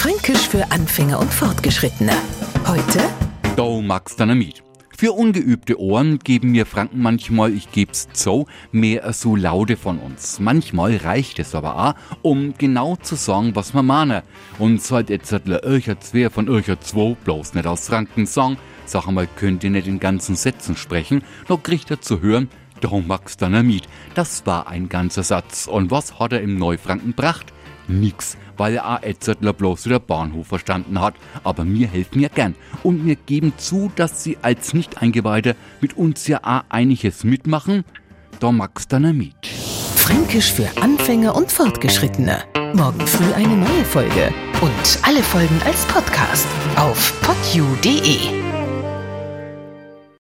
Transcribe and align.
Fränkisch 0.00 0.48
für 0.48 0.72
Anfänger 0.72 1.20
und 1.20 1.30
Fortgeschrittene. 1.30 2.14
Heute 2.66 3.00
Do 3.54 3.82
Max 3.82 4.16
Dynamit. 4.16 4.62
Für 4.96 5.12
ungeübte 5.12 5.78
Ohren 5.78 6.18
geben 6.20 6.52
mir 6.52 6.64
Franken 6.64 7.02
manchmal, 7.02 7.52
ich 7.52 7.70
geb's 7.70 8.08
so, 8.14 8.46
mehr 8.72 9.12
so 9.12 9.36
Laude 9.36 9.76
von 9.76 9.98
uns. 9.98 10.40
Manchmal 10.40 10.96
reicht 10.96 11.38
es 11.38 11.54
aber 11.54 11.76
auch, 11.76 11.94
um 12.22 12.54
genau 12.56 12.96
zu 12.96 13.14
sagen, 13.14 13.54
was 13.54 13.74
man 13.74 13.84
meine. 13.84 14.22
Und 14.58 14.80
seit 14.80 15.10
jetzt 15.10 15.32
Ircher 15.32 16.00
zwei 16.00 16.30
von 16.30 16.48
Ircher 16.48 16.80
zwei 16.80 17.14
bloß 17.22 17.52
nicht 17.52 17.66
aus 17.66 17.86
Franken 17.86 18.24
sagen, 18.24 18.56
sag 18.86 19.06
einmal, 19.06 19.28
könnt 19.36 19.64
ihr 19.64 19.70
nicht 19.70 19.86
in 19.86 20.00
ganzen 20.00 20.34
Sätzen 20.34 20.78
sprechen, 20.78 21.22
noch 21.46 21.62
kriegt 21.62 21.90
er 21.90 22.00
zu 22.00 22.22
hören, 22.22 22.48
Do 22.80 23.02
Max 23.06 23.36
Dynamit. 23.36 23.86
Das 24.14 24.46
war 24.46 24.66
ein 24.66 24.88
ganzer 24.88 25.24
Satz. 25.24 25.66
Und 25.66 25.90
was 25.90 26.18
hat 26.18 26.32
er 26.32 26.40
im 26.40 26.56
Neufranken 26.56 27.10
gebracht? 27.10 27.52
Nix, 27.98 28.36
weil 28.56 28.76
er 28.76 28.88
auch 28.88 29.02
Etzertler 29.02 29.52
bloß 29.52 29.84
der 29.84 29.98
Bahnhof 29.98 30.46
verstanden 30.46 31.00
hat. 31.00 31.14
Aber 31.44 31.64
mir 31.64 31.88
helfen 31.88 32.20
ja 32.20 32.28
gern. 32.28 32.54
Und 32.82 33.04
mir 33.04 33.16
geben 33.16 33.52
zu, 33.56 33.90
dass 33.96 34.22
sie 34.22 34.38
als 34.42 34.74
Nicht-Eingeweihte 34.74 35.56
mit 35.80 35.96
uns 35.96 36.26
ja 36.26 36.40
auch 36.42 36.62
einiges 36.68 37.24
mitmachen. 37.24 37.84
Da 38.38 38.52
Max 38.52 38.88
Dynamit. 38.88 39.46
Fränkisch 39.96 40.52
für 40.52 40.68
Anfänger 40.80 41.34
und 41.34 41.52
Fortgeschrittene. 41.52 42.38
Morgen 42.74 43.06
früh 43.06 43.32
eine 43.34 43.56
neue 43.56 43.84
Folge. 43.84 44.32
Und 44.60 44.98
alle 45.02 45.22
Folgen 45.22 45.60
als 45.64 45.84
Podcast 45.86 46.46
auf 46.76 47.20
podu.de. 47.22 48.59